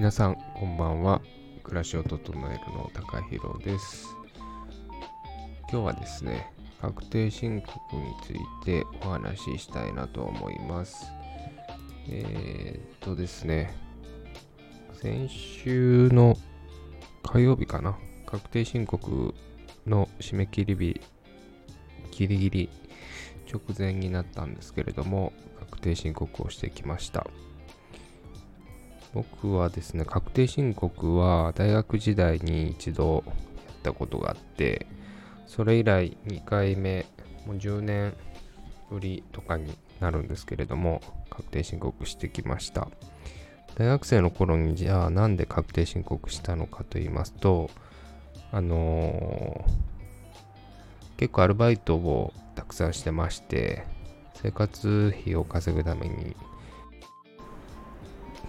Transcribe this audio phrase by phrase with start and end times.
[0.00, 1.20] 皆さんこんばんは。
[1.62, 2.18] 暮らしを整
[2.50, 4.16] えるの高弘です。
[5.70, 11.04] 今日はですね確定申告についてお話ししたいなと思います。
[12.08, 13.74] えー、っとですね
[14.94, 16.34] 先週の
[17.22, 17.98] 火曜日かな？
[18.24, 19.34] 確定申告
[19.86, 21.00] の締め切り日
[22.12, 22.70] ギリギリ
[23.52, 27.26] 直前になったんですけれども確定申告をしてきました。
[29.12, 33.32] 僕はですね確定申告は大学時代に一度や
[33.72, 34.86] ったことがあって
[35.46, 37.06] それ以来2回目
[37.46, 38.14] もう10年
[38.90, 42.88] ぶりとかになるんですけれども確定申告してきました。
[43.76, 47.70] 大学生の頃にじゃあなんで確定申告したのかと言いますと
[48.52, 53.84] あのー、結構アルバイトをたくさんしてまして
[54.34, 56.36] 生活費を稼ぐために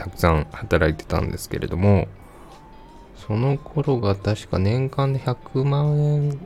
[0.00, 2.08] たくさん働いてたんですけれども
[3.16, 6.40] その頃が確か年間で100万円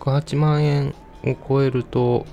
[0.00, 2.26] 108万円を超えると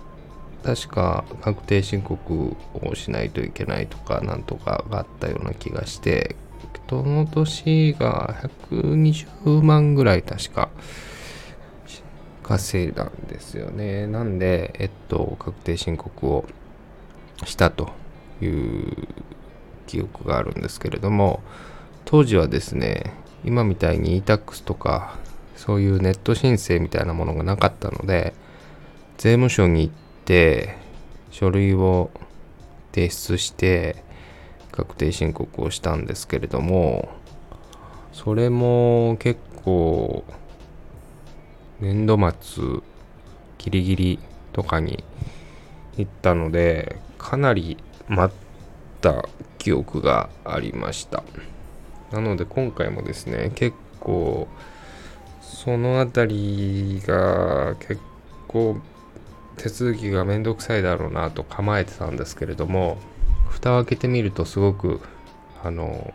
[0.66, 6.36] 確か確定申告をしないといけないとかなんとかがあったような気がして
[6.90, 8.36] その年が
[8.70, 10.70] 120万ぐらい確か
[12.44, 14.06] 稼いだんですよね。
[14.06, 16.46] なんでえっと確定申告を
[17.46, 17.94] したと
[18.42, 19.08] いう
[19.88, 21.42] 記憶があるんですけれども
[22.06, 25.18] 当時はですね今みたいに e-tax とか
[25.56, 28.34] そういうネット申請みたいなものがなかったので
[29.18, 29.94] 税務署に行っ
[30.26, 30.78] て
[31.32, 32.12] 書類を
[32.94, 34.04] 提出して
[34.72, 37.10] 確定申告をしたんですけれども
[38.12, 40.24] それも結構
[41.80, 42.64] 年度末
[43.58, 44.20] ギリギリ
[44.54, 45.04] とかに
[45.98, 48.38] 行ったのでかなり待っ
[49.02, 49.28] た
[49.66, 51.24] 記憶がありました。
[52.12, 54.48] なので今回もですね結構
[55.42, 58.00] その辺りが結
[58.48, 58.78] 構
[59.58, 63.00] 手続きがめんどくさいだろうなと構えてたんですけれども
[63.50, 65.02] 蓋を開けてみるとすごく
[65.64, 66.14] あの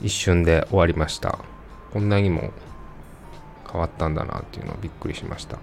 [0.00, 1.40] 一瞬で終わりました。
[1.92, 2.52] こんなにも
[3.68, 5.58] 変わったんだなっていうのはびっくりしました。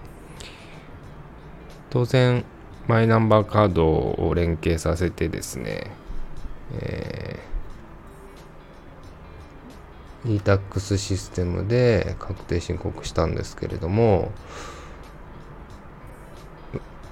[1.90, 2.44] 当然
[2.90, 5.92] マイナンバーカードを連携させてですね、
[6.74, 14.32] えー、e-tax システムで確定申告したんですけれども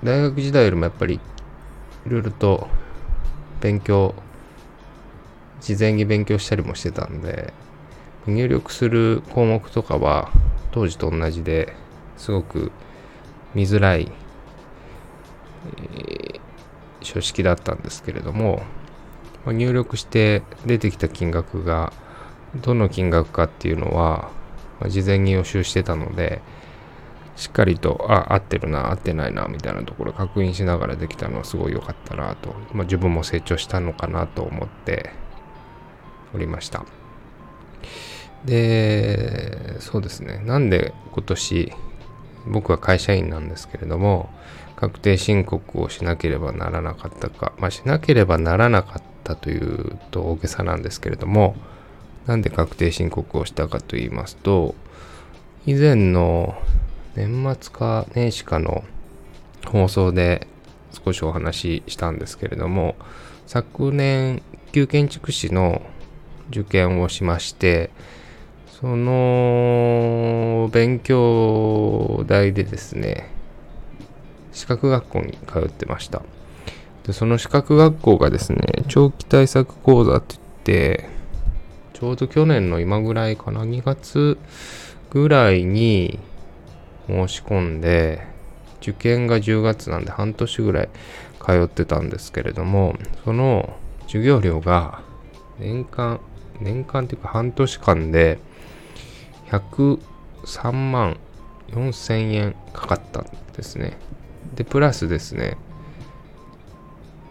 [0.03, 2.67] 大学時代よりもやっぱりいろいろと
[3.61, 4.13] 勉強
[5.61, 7.53] 事前に勉強したりもしてたんで
[8.27, 10.31] 入力する項目とかは
[10.71, 11.73] 当時と同じで
[12.17, 12.71] すごく
[13.53, 14.11] 見づらい
[15.65, 16.39] えー、
[17.01, 18.63] 書式だったんですけれども、
[19.45, 21.93] ま、入力して出てきた金額が
[22.55, 24.29] どの金額かっていうのは、
[24.79, 26.41] ま、事前に予習してたので
[27.35, 35.11] しっかりとあ合ってるな合ってないなみたいなところ確認しながらできたのはすごい良かったなと、まあ、自分も成長したのかなと思って
[36.33, 36.85] おりました。
[38.45, 40.41] でそうですね。
[40.45, 41.73] なんで今年
[42.47, 44.29] 僕は会社員なんですけれども
[44.75, 51.55] 確定申告をしなければならなかったか、まあ、しなければならなかったというと大げさなんですけれども
[52.25, 54.75] なんで確定申告をしたかと言いますと
[55.65, 56.55] 以前の
[57.15, 58.83] 年末か年始かの
[59.65, 60.47] 放送で
[60.91, 62.95] 少しお話ししたんですけれども
[63.47, 64.41] 昨年
[64.71, 65.81] 旧建築士の
[66.49, 67.91] 受験をしまして
[68.67, 73.29] その勉強代でですね
[74.51, 76.21] 資格学校に通ってました。
[77.05, 81.09] で、その資格学校がですね、長期対策講座って言って、
[81.93, 84.37] ちょうど去年の今ぐらいかな、2月
[85.11, 86.19] ぐらいに
[87.07, 88.25] 申し込んで、
[88.81, 90.89] 受験が10月なんで半年ぐらい
[91.45, 93.77] 通ってたんですけれども、その
[94.07, 95.01] 授業料が
[95.59, 96.19] 年間、
[96.59, 98.39] 年間っていうか半年間で
[99.49, 101.17] 103万
[101.69, 103.25] 4000円かかったん
[103.55, 103.97] ですね。
[104.55, 105.57] で、プラスですね、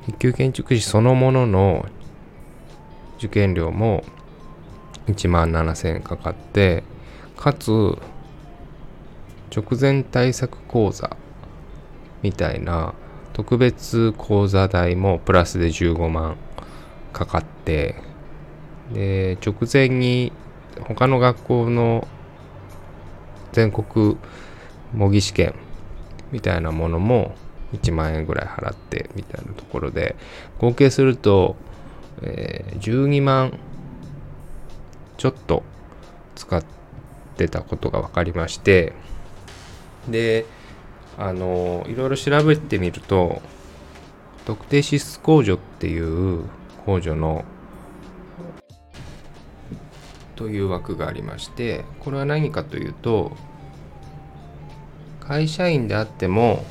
[0.08, 1.86] 一級建築士そのものの
[3.18, 4.02] 受験料も
[5.06, 6.82] 1万7000円かかって、
[7.36, 7.70] かつ、
[9.54, 11.16] 直前対策講座
[12.22, 12.94] みたいな
[13.32, 16.36] 特別講座代もプラスで15万
[17.12, 17.94] かかって、
[18.92, 20.32] で、直前に
[20.80, 22.08] 他の学校の
[23.52, 24.16] 全国
[24.92, 25.54] 模擬試験
[26.32, 27.34] みたいなものも
[27.72, 30.16] 1万円ぐらい払ってみたいなところで
[30.58, 31.56] 合計すると、
[32.22, 33.58] えー、12万
[35.16, 35.62] ちょっと
[36.34, 36.64] 使っ
[37.36, 38.92] てたことが分かりまして
[40.08, 40.46] で
[41.18, 43.42] あのいろいろ調べてみると
[44.44, 46.44] 特定支出控除っていう
[46.86, 47.44] 控除の
[50.34, 53.36] という枠がありましてこれは何かというと
[55.20, 56.64] 会社員であっても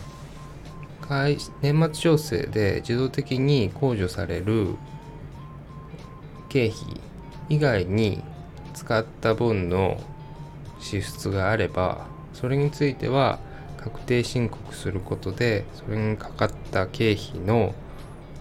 [1.61, 4.75] 年末調整で自動的に控除される
[6.47, 7.01] 経費
[7.49, 8.23] 以外に
[8.73, 10.01] 使った分の
[10.79, 13.39] 支出があればそれについては
[13.75, 17.75] 確定申告することでそれにかかった経費の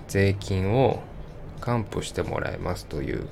[0.06, 1.02] 税金を
[1.61, 3.26] 還付してもらえますという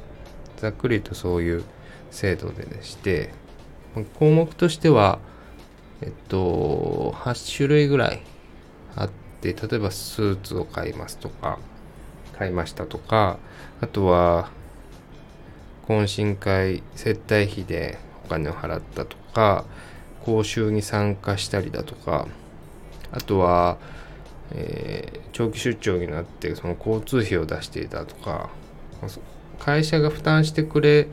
[0.56, 1.64] ざっくりとそういう
[2.10, 3.30] 制度ででして
[4.18, 5.20] 項目としては
[6.00, 8.22] えっと8種類ぐらい
[8.96, 11.58] あって例えばスーツを買いますとか
[12.38, 13.38] 買いましたとか
[13.80, 14.50] あとは
[15.86, 19.64] 懇親会接待費でお金を払ったとか
[20.24, 22.28] 講習に参加したりだとか
[23.12, 23.78] あとは、
[24.52, 28.50] えー、長期出張になってその交通費を出していたとか
[29.58, 31.08] 会社が負担してくれ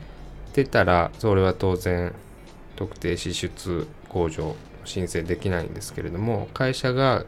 [0.52, 2.14] てたらそれは当然
[2.76, 7.24] 特定支出控除申請できないんですけれども会社が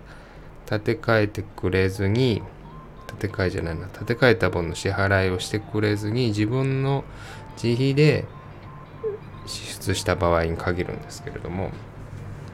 [0.71, 2.43] 立て替えてくれずに
[3.07, 7.05] 建て替えじゃないな建て替えた分の支払いをしてくれずに自分の
[7.63, 8.27] 自費で
[9.47, 11.71] 支出した場合に限るんですけれども。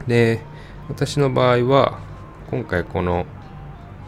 [0.07, 0.39] で
[0.87, 1.99] 私の場合は
[2.51, 3.25] 今回この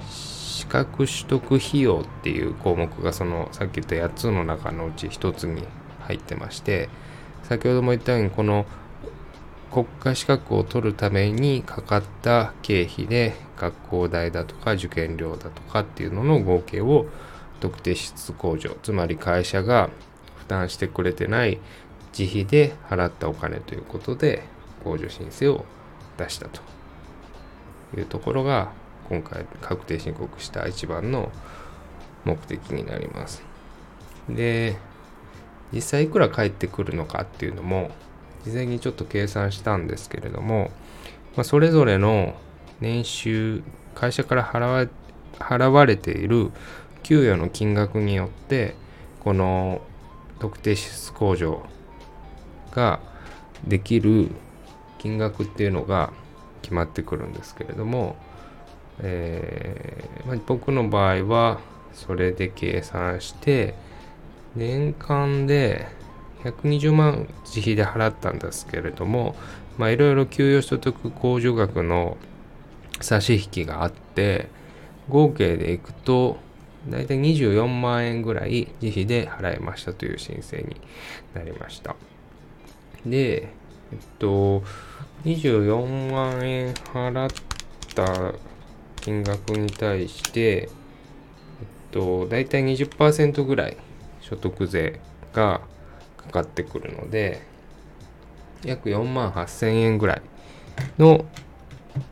[0.10, 5.64] 資格取得費用っていう項目がそのさっき言った8つの中のうち1つに
[6.02, 6.90] 入ってまして
[7.44, 8.66] 先ほども言ったようにこの
[9.72, 17.06] 国家資格を取るためにかかった経費で学校代だとか受験料だとかっていうのの合計を
[17.60, 19.90] 特定支出控除つまり会社が
[20.38, 21.60] 負担してくれてない
[22.18, 24.44] 自費で払ったお金ということで
[24.84, 25.66] 控除申請を
[26.18, 26.62] 出したと
[27.96, 28.72] いうところが
[29.10, 31.32] 今回確定申告した一番の
[32.26, 33.42] 目的になります。
[34.30, 34.78] で
[35.72, 37.92] 実際いくら返ってくるのかっていうのも
[38.48, 40.72] 事前にちょっと計算したんですけれども、
[41.36, 42.36] まあ、それぞれの
[42.80, 43.64] 年収
[43.94, 44.88] 会社から
[45.40, 46.52] 払われている
[47.04, 48.76] 給与の金額によって
[49.20, 49.82] この
[50.40, 51.66] 特定支出控除
[52.72, 53.00] が
[53.68, 54.30] できる
[55.00, 56.14] 金額っていうのが
[56.62, 58.16] 決まってくるんですけれども、
[59.00, 61.60] えーまあ、僕の場合は
[61.94, 63.76] それで計算して
[64.56, 65.88] 年間で
[66.52, 69.36] 120万自費で払ったんですけれども
[69.80, 72.18] いろいろ給与所得控除額の
[73.02, 74.48] 差し引きがあって
[75.10, 76.38] 合計でいくと
[76.90, 80.78] 大体24万円ぐらい自費で払いましたという申請に
[81.34, 81.96] なりました。
[83.06, 83.44] で、
[83.92, 84.64] えっと、
[85.26, 87.30] 24万円払っ
[87.94, 88.34] た
[89.02, 90.68] 金額に対して、えっ
[91.92, 93.78] と、大体20%ぐらい
[94.22, 95.00] 所得税
[95.34, 95.62] が
[96.28, 97.42] かかってくるので、
[98.64, 100.22] 約4万8000円ぐらい
[100.98, 101.26] の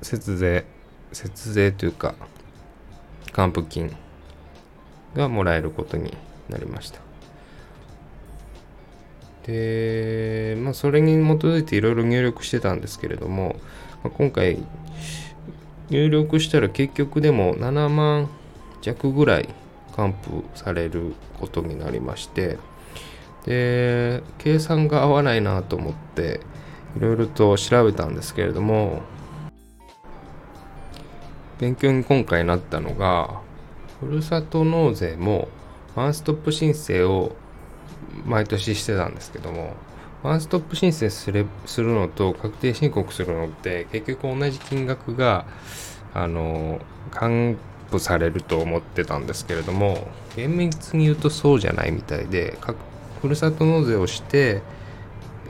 [0.01, 0.65] 節税、
[1.11, 2.15] 節税というか、
[3.31, 3.95] 還付金
[5.15, 6.15] がもらえることに
[6.49, 6.99] なりました。
[9.45, 13.57] で、まあ、それに基づいていろいろ入力してたんですけれども、
[14.03, 14.57] まあ、今回
[15.89, 18.29] 入力したら結局でも7万
[18.81, 19.49] 弱ぐらい
[19.95, 22.57] 還付されることになりまして
[23.45, 26.41] で計算が合わないなと思って
[26.97, 29.01] いろいろと調べたんですけれども
[31.59, 33.41] 勉強に今回なったのが
[33.99, 35.47] ふるさと納税も
[35.95, 37.35] ワンストップ申請を
[38.25, 39.73] 毎年してたんですけども
[40.23, 45.45] ワンストップ申請するするのと確定申告するのって結局同じ金額が
[46.13, 46.79] あの
[47.11, 52.79] 還付されると思ってたんですけれども厳密に言うとそうじゃないみたいで確
[53.25, 54.61] ふるさと納税をして、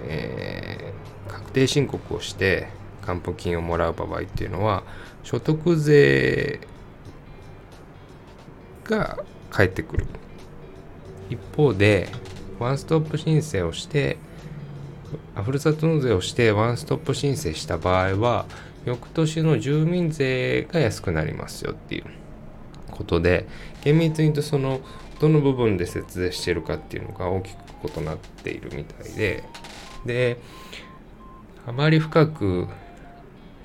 [0.08, 2.70] えー、確定申告をして
[3.02, 4.84] 還付金をもらう場合っていうのは
[5.24, 6.62] 所得税
[8.86, 10.06] が返ってくる。
[11.30, 12.08] 一方で
[12.60, 14.16] ワンストップ申請をして
[15.44, 18.46] ふるさと納税をしてワンストップ申請した場合は
[18.86, 22.06] 翌年の住民税が安くなりますよっていう
[22.92, 23.48] ことで
[23.84, 24.80] 厳密に言うとその
[25.20, 27.58] どの部分で節税してるかっていうのが大きく
[28.00, 29.44] 異なっているみたいで。
[30.06, 30.38] で
[31.68, 32.68] あまり深く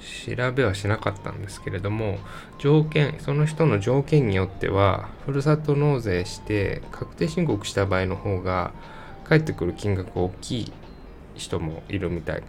[0.01, 2.19] 調べはしなかったんですけれども
[2.59, 8.73] 条件その人の条件によってはふるさと納税して確定申告した場合の方が
[9.25, 10.73] 返ってくる金額大きい
[11.35, 12.41] 人もいるみたい。
[12.41, 12.43] っ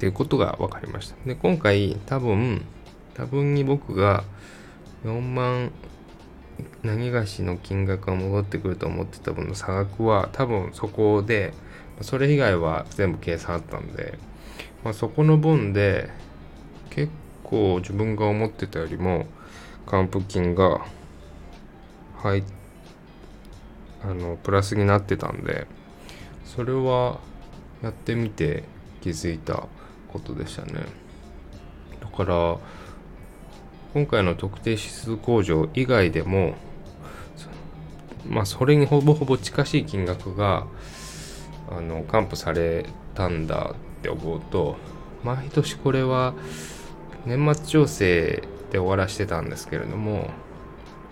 [0.00, 1.16] ていうことが分かりました。
[1.26, 2.64] で今回多分
[3.14, 4.24] 多分に僕が
[5.04, 5.72] 4万
[6.82, 11.52] 何がしの金額が戻ってくると思ってた分の差額は多分そこで
[12.00, 14.18] それ以外は全部計算あったんで、
[14.84, 16.10] まあ、そこの分で
[16.90, 17.12] 結
[17.44, 19.26] 構自分が思ってたよりも
[19.86, 20.84] 還付金が
[22.18, 22.42] 入
[24.02, 25.66] あのプラスになってたんで
[26.44, 27.20] それは
[27.82, 28.64] やってみて
[29.00, 29.66] 気づいた
[30.08, 30.84] ことでしたね。
[32.00, 32.58] だから
[33.92, 36.54] 今回の特定指数控除以外でも
[38.28, 40.66] まあそれにほぼほぼ近しい金額が
[41.68, 44.76] あの還付されたんだって思うと
[45.24, 46.34] 毎年これは
[47.26, 50.30] 年末調整で終わらしてたんですけれども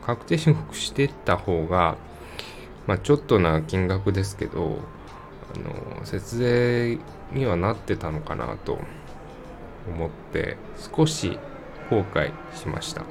[0.06, 1.96] 確定申告してった方が
[2.86, 4.78] まあちょっとな金額ですけど
[5.54, 5.58] あ
[5.98, 6.98] の節税
[7.32, 8.78] にはなってたのかなと
[9.88, 10.56] 思って
[10.94, 11.38] 少し
[11.90, 13.04] 後悔しました。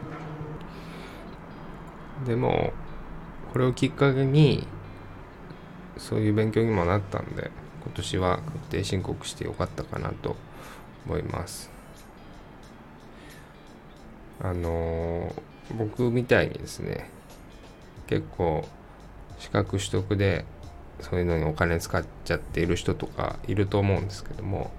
[2.25, 2.73] でも
[3.53, 4.67] これをきっかけに
[5.97, 7.51] そういう勉強にもなったんで
[7.83, 10.35] 今年は確定申告してよかったかなと
[11.05, 11.71] 思います。
[14.39, 15.33] あの
[15.77, 17.09] 僕みたいにですね
[18.05, 18.67] 結構
[19.39, 20.45] 資格取得で
[21.01, 24.71] そういうのにお金使っちゃっている人とかいると思うんですけども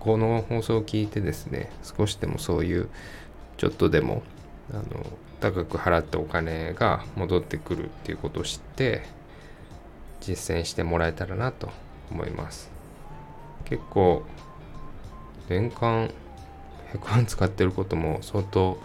[0.00, 2.88] この放送を聞いてですね少しでもそういう
[3.56, 4.22] ちょっとでも
[4.72, 4.84] あの
[5.40, 9.02] 高く払ったお金が戻ってくるっていうことを知って
[10.20, 11.70] 実践してもらえたらなと
[12.10, 12.70] 思います。
[13.64, 14.24] 結構
[15.48, 16.10] 年間
[16.92, 18.80] 100万使ってることも相当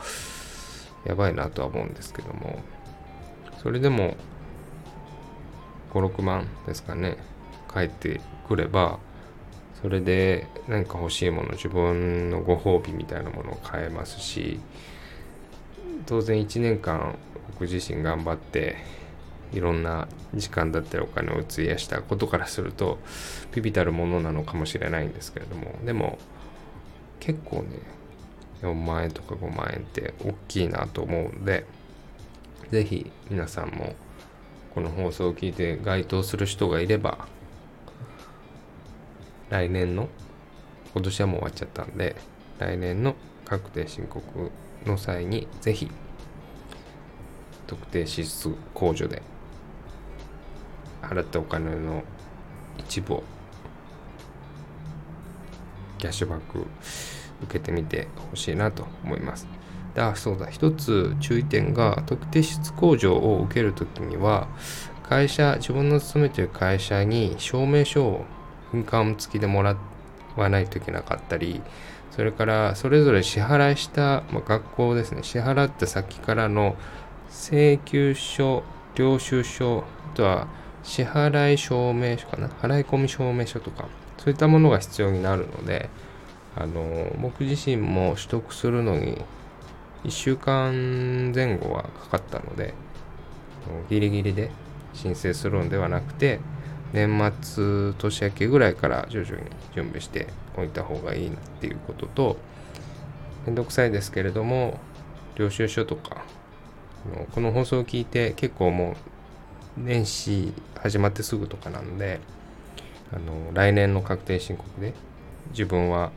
[1.06, 2.60] やばいなとは思うんですけども
[3.62, 4.16] それでも
[5.94, 7.18] 56万ですかね
[7.68, 9.00] 返ってくれば
[9.84, 14.62] それで何か欲しいもの自分のご褒美みたいなものを買えますし
[16.06, 17.18] 当然1年間
[17.52, 18.78] 僕自身頑張って
[19.52, 22.98] いろんな時間だったりお金を費やしたことからすると
[23.54, 26.18] ビビたるものなのかもしれないんですけれどもでも
[27.20, 27.80] 結構ね
[28.62, 31.66] 4万円とか5万円って大きいなと思うんで
[32.72, 33.96] 是非皆さんも
[34.74, 37.28] この放送を聞いて該当する人がいれば
[39.54, 40.10] 来年の
[40.96, 42.16] 今年はもう終わっちゃったんで
[42.58, 43.14] 来年の
[43.46, 44.52] 確定申告
[44.84, 45.92] の際にぜひ
[47.68, 49.22] 特定支出控除で
[51.04, 52.02] 払ったお金の
[52.80, 53.24] 一部を
[56.00, 56.66] キャッシュバック
[57.44, 59.48] 受けてみてほしいなと思います。
[59.96, 64.48] あ、そうだ、一つ注意点が、特定支出控除を受けるときには、
[65.04, 68.26] 会社、自分の勤めている会社に証明書を
[68.74, 69.76] 印鑑付きでもら
[70.36, 71.62] わないといけなかったり、
[72.12, 76.76] それからそれぞれ支払いした、まあ、学校ですね、支払った先からの
[77.30, 78.64] 請求書、
[78.96, 80.48] 領収書、あとは
[80.84, 83.88] 支払い証明書かな、払い込み証明書とか、
[84.18, 85.90] そういったものが必要になるので、
[86.56, 89.18] あの僕自身も取得するのに
[90.04, 92.74] 1週間前後はかかったので
[93.90, 94.52] ギリギリで
[94.94, 96.40] 申請するのではなくて
[96.94, 102.38] 年末年明けぐらいから徐々に準備しておいた方がいいなっていうことと
[103.46, 104.80] めんどくさいですけれども
[105.36, 106.24] 領収書とか
[107.34, 108.96] この放送を聞いて結構もう
[109.82, 112.20] 年始始まってすぐとかなんで
[113.12, 114.94] あの来年の確定申告で
[115.50, 116.12] 自分は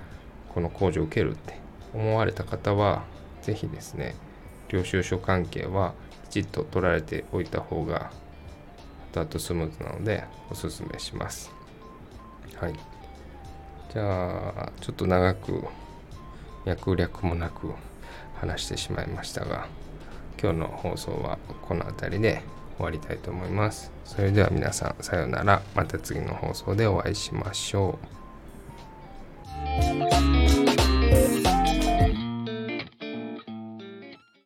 [0.50, 1.58] この控除を受けるって
[1.94, 3.04] 思われた方は
[3.42, 4.14] 是非ですね
[4.68, 5.94] 領収書関係は
[6.28, 8.10] きちっと取られておいた方が
[9.16, 11.50] タートスムーズなのでおすすめします。
[12.60, 12.74] はい。
[13.92, 15.64] じゃあ、ちょっと長く、
[16.66, 17.72] 脈略もなく
[18.34, 19.68] 話してしまいましたが、
[20.40, 22.42] 今日の放送はこの辺りで
[22.76, 23.90] 終わりたいと思います。
[24.04, 25.62] それでは皆さん、さようなら。
[25.74, 28.15] また次の放送でお会いしましょう。